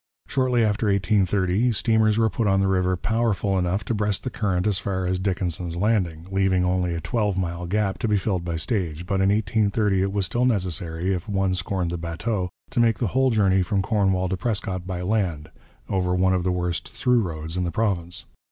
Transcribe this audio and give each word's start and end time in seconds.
Shortly 0.27 0.63
after 0.65 0.87
1830 0.87 1.73
steamers 1.73 2.17
were 2.17 2.31
put 2.31 2.47
on 2.47 2.59
the 2.59 2.67
river 2.67 2.97
powerful 2.97 3.59
enough 3.59 3.85
to 3.85 3.93
breast 3.93 4.23
the 4.23 4.31
current 4.31 4.65
as 4.65 4.79
far 4.79 5.05
as 5.05 5.19
Dickenson's 5.19 5.77
Landing, 5.77 6.25
leaving 6.31 6.65
only 6.65 6.95
a 6.95 6.99
twelve 6.99 7.37
mile 7.37 7.67
gap 7.67 7.99
to 7.99 8.07
be 8.07 8.17
filled 8.17 8.43
by 8.43 8.55
stage, 8.55 9.05
but 9.05 9.21
in 9.21 9.29
1830 9.29 10.01
it 10.01 10.11
was 10.11 10.25
still 10.25 10.45
necessary, 10.45 11.13
if 11.13 11.29
one 11.29 11.53
scorned 11.53 11.91
the 11.91 11.99
bateau, 11.99 12.49
to 12.71 12.79
make 12.79 12.97
the 12.97 13.09
whole 13.13 13.29
journey 13.29 13.61
from 13.61 13.83
Cornwall 13.83 14.27
to 14.27 14.35
Prescott 14.35 14.87
by 14.87 15.03
land, 15.03 15.51
over 15.87 16.15
one 16.15 16.33
of 16.33 16.43
the 16.43 16.51
worst 16.51 16.89
through 16.89 17.21
roads 17.21 17.55
in 17.55 17.61
the 17.61 17.69
province. 17.69 18.25